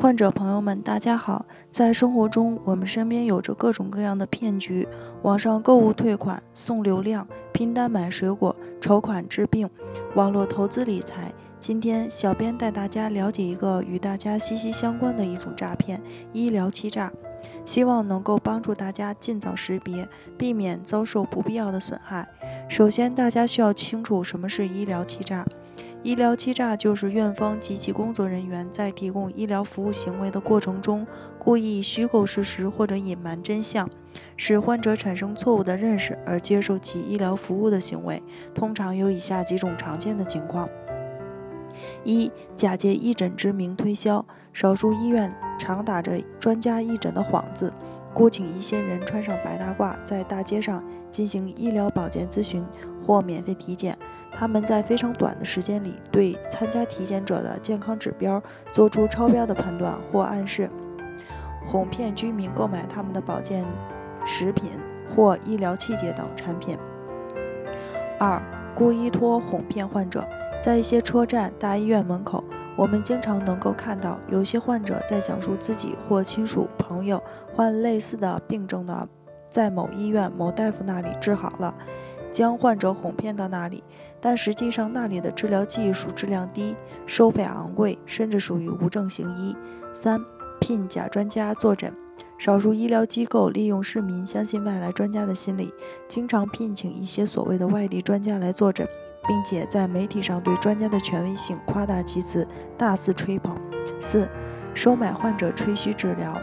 [0.00, 1.44] 患者朋友们，大家好！
[1.70, 4.88] 在生活中，我们身边有着各种各样的骗局：
[5.20, 9.68] 网上购物退款、送流量、拼单买水果、筹款治病、
[10.14, 11.30] 网络投资理财。
[11.60, 16.00] 今天，小编带大家了解一个与大家息息相关的一种诈骗——
[16.32, 17.12] 医疗欺诈，
[17.66, 20.08] 希望能够帮助大家尽早识别，
[20.38, 22.26] 避免遭受不必要的损害。
[22.70, 25.44] 首先，大家需要清楚什么是医疗欺诈。
[26.02, 31.06] 医疗欺诈就是院方及其工作人员在提供医疗服务行为的过程中，
[31.38, 33.86] 故意虚构事实或者隐瞒真相，
[34.34, 38.22] 使患者产生错误的认识而接受其医疗服务的行为。
[38.54, 40.66] 通常有以下几种常见的情况：
[42.02, 44.24] 一、假借义诊之名推销，
[44.54, 47.70] 少数医院常打着专家义诊的幌子，
[48.14, 52.64] 雇请一些人穿上白大褂，在大街上进行医疗保健咨询
[53.06, 53.98] 或免费体检。
[54.32, 60.70] 他们在非常短的时间里对参加体检者的健康指标做出超标的判断或暗示，
[61.66, 63.64] 哄骗居民购买他们的保健
[64.24, 64.72] 食品
[65.14, 66.78] 或医疗器械等产品。
[68.18, 68.40] 二、
[68.74, 70.26] 故意托哄骗患者，
[70.62, 72.42] 在一些车站、大医院门口，
[72.76, 77.22] 我们经常能够看到有些患者在讲述自己或亲属朋友
[77.54, 79.08] 患类似的病症的，
[79.46, 81.74] 在某医院某大夫那里治好了。
[82.32, 83.82] 将患者哄骗到那里，
[84.20, 86.74] 但实际上那里的治疗技术质量低，
[87.06, 89.56] 收费昂贵，甚至属于无证行医。
[89.92, 90.20] 三、
[90.60, 91.92] 聘假专家坐诊，
[92.38, 95.72] 少数医疗机构利用市民相信外来专家的心理，
[96.06, 98.86] 经常聘请一些所谓的外地专家来坐诊，
[99.26, 102.46] 并且在媒体上对专家的权威性夸大其词，
[102.78, 103.56] 大肆吹捧。
[103.98, 104.28] 四、
[104.74, 106.38] 收买患者吹嘘治疗，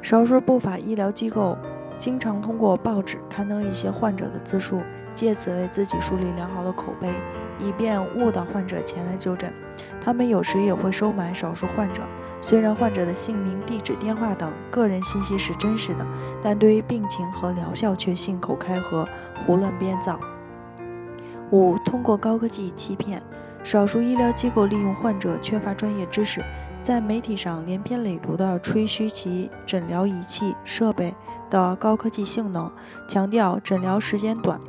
[0.00, 1.58] 少数不法医疗机构。
[1.98, 4.80] 经常通过报纸刊登一些患者的自述，
[5.14, 7.10] 借此为自己树立良好的口碑，
[7.58, 9.52] 以便误导患者前来就诊。
[10.00, 12.02] 他们有时也会收买少数患者，
[12.40, 16.06] 虽然患者的姓名、地址、电话等个人信息是真实的，
[16.42, 19.08] 但对于病情和疗效却信口开河、
[19.46, 20.20] 胡乱编造。
[21.50, 23.22] 五、通过高科技欺骗，
[23.64, 26.42] 少数医疗机构利用患者缺乏专业知识，
[26.82, 31.14] 在媒体上连篇累牍地吹嘘其诊疗仪器设备。
[31.50, 32.70] 的高科技性能，
[33.08, 34.60] 强调诊疗时间短、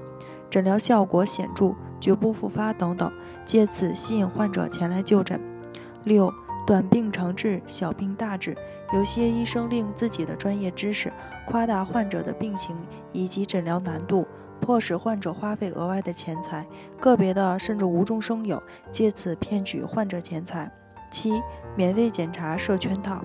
[0.49, 3.11] 诊疗效果显著、绝不复发等等，
[3.45, 5.39] 借此吸引患者前来就诊。
[6.03, 6.33] 六、
[6.65, 8.55] 短病长治，小病大治。
[8.93, 11.11] 有些医生利用自己的专业知识，
[11.45, 12.73] 夸大患者的病情
[13.11, 14.25] 以及诊疗难度，
[14.61, 16.65] 迫使患者花费额外的钱财，
[16.97, 20.71] 个别的甚至无中生有，借此骗取患者钱财。
[21.11, 21.41] 七、
[21.75, 23.21] 免费检查设圈套。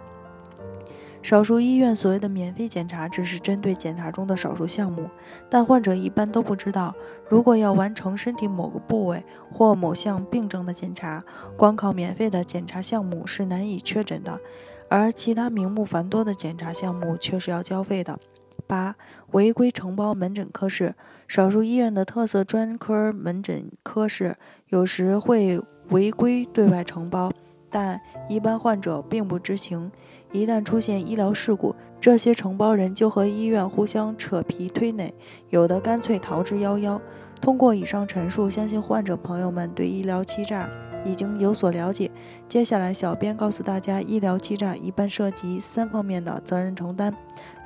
[1.22, 5.08] 少数医院所谓的免费检查，只是针对检查中的少数项目，
[5.48, 6.92] 但患者一般都不知道，
[7.28, 11.24] 如果要完成身体某个部位或某项病症的检查，
[11.56, 14.40] 光靠免费的检查项目是难以确诊的，
[14.88, 18.18] 而其他名目繁多的检查项目却是要交费的。
[18.66, 18.96] 八、
[19.30, 20.94] 违规承包门诊科室，
[21.28, 24.36] 少数医院的特色专科门诊科室
[24.68, 27.30] 有时会违规对外承包，
[27.70, 29.90] 但一般患者并不知情。
[30.32, 35.12] 一旦出现医疗事故，这些承包人就和医院互相扯皮推诿，
[35.50, 36.98] 有的干脆逃之夭夭。
[37.40, 40.68] 通过以上陈述，相信患者朋友们对医疗欺诈
[41.04, 42.10] 已经有所了解。
[42.48, 47.12] 接下来，小编告诉大家，医疗欺诈一般涉及三方面的责任承担，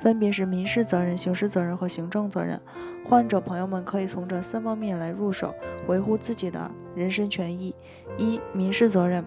[0.01, 2.59] 分别是民事责任、刑事责任和行政责任。
[3.07, 5.53] 患者朋友们可以从这三方面来入手，
[5.87, 7.73] 维护自己的人身权益。
[8.17, 9.23] 一、民事责任。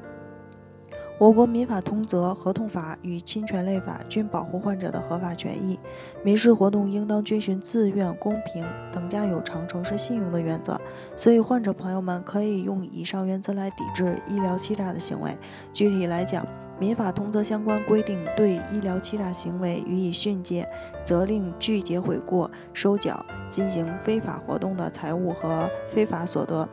[1.21, 5.79] 我国民法通则、合同法与侵权类法均保护患者的合法权益。
[6.23, 10.81] 民事活动应当遵循自愿、公平、等价有偿、诚实信用的原则。
[11.19, 15.37] 所以，患者朋友们可以用以上原则来抵制医疗欺诈的行为。
[15.75, 16.43] 具体来讲，
[16.79, 20.67] 民法通则相关规定对医疗欺诈行为予以训诫，
[21.05, 26.67] 责令拒绝悔过、收缴进行非法活动的财物和非法所得。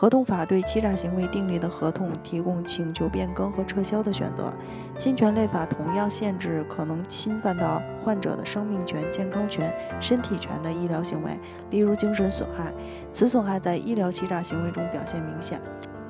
[0.00, 4.50] 合同法对欺诈行为订立的合同提供请求变更和撤销的选择。
[4.96, 9.70] 侵权类法同样限制可能侵犯到患者的生命权、健康权、
[10.00, 11.38] 身体权的医疗行为，
[11.68, 12.72] 例如精神损害。
[13.12, 15.60] 此损害在医疗欺诈行为中表现明显。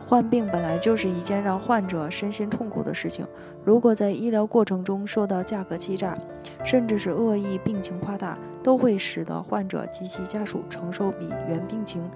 [0.01, 3.27] 患病本来就是一件让患者身心痛苦的事情，
[3.65, 6.17] 如果在医疗过程中受到价格欺诈，
[6.65, 12.09] 甚至是恶意病情夸大，都会使得患者及其家属承受比原病情。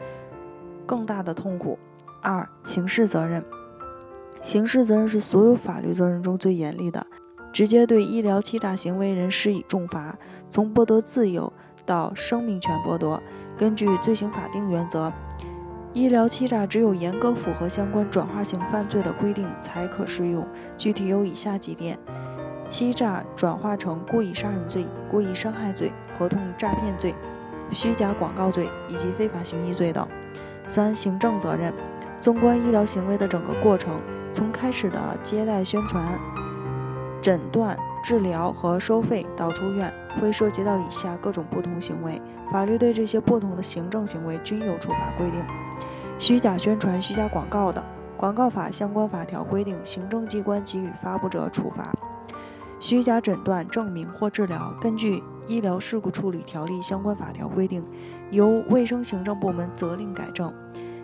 [0.86, 1.78] 更大的痛苦。
[2.22, 3.44] 二、刑事责任。
[4.42, 7.06] 刑事责任是所有法律责任中最严厉的，
[7.52, 10.19] 直接对医疗欺诈行为人施以重罚，
[10.50, 11.52] 从剥夺自由
[11.86, 13.22] 到生命权剥夺。
[13.56, 15.12] 根据罪行法定原则，
[15.92, 20.46] 医疗欺诈只有严格符合相关转化性犯罪的规定才可适用，
[20.76, 21.98] 具体有以下几点：
[22.69, 27.14] 欺诈转化成故意杀人罪、故意伤害罪、合同诈骗罪、
[27.70, 30.06] 虚假广告罪以及非法行医罪等。
[30.66, 31.72] 三、行政责任。
[32.20, 34.00] 纵观医疗行为的整个过程，
[34.32, 36.19] 从开始的接待、宣传、
[37.20, 42.20] 诊断、治疗和收费到出院，会涉及到以下各种不同行为。
[42.50, 45.44] 法律对这些不同的行政行为均有处罚规定。
[46.19, 47.84] 虚假宣传、虚假广告的，
[48.16, 51.93] 广告法相关法条规定，行政机关给予发布者处罚。
[52.81, 57.82] 虚假诊断、证明或治疗，根据《医疗事故处理条例》相关法条规定，
[58.34, 60.52] 由卫生行政部门责令改正。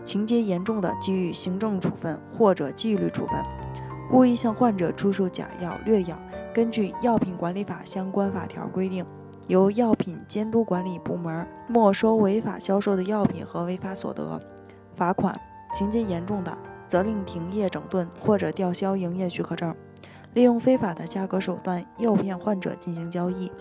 [0.04, 3.36] 情节严重的，给予行政处分或者纪律处分。
[4.10, 6.18] 故意向患者出售假药、劣药，
[6.52, 9.06] 根据《药品管理法》相关法条规定，
[9.46, 14.40] 由药品监督管理部门没收违法销售的药品和违法所得。
[14.96, 15.38] 罚款，
[15.74, 19.72] 情节严重的，责令停业整顿或者吊销营业许可证；
[20.34, 23.52] 利用非法的价格手段诱骗患者进行交易，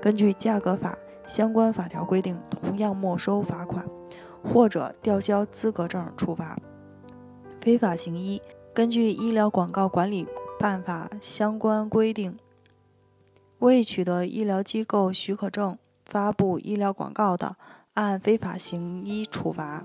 [0.00, 0.96] 根据价格法
[1.26, 3.84] 相关法条规定，同样没收罚款
[4.42, 6.58] 或者吊销资格证处罚。
[7.60, 8.40] 非法行医，
[8.72, 10.26] 根据医疗广告管理
[10.58, 12.36] 办法相关规定，
[13.58, 17.56] 未取得医疗机构许可证发布医疗广告的，
[17.94, 19.82] 按非法行医处罚。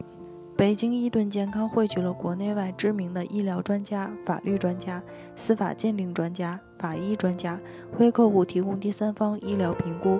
[0.58, 5.02] 北京伊顿健康汇聚了国内外知名的医疗专家、法律专家、
[5.36, 7.60] 司法鉴定专家、法医专家，
[7.98, 10.20] 为客户提供第三方医疗评估，